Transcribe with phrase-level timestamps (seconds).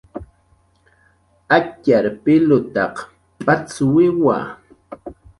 [1.57, 2.95] Atxar pilutaq
[3.45, 4.37] p'acxwiwa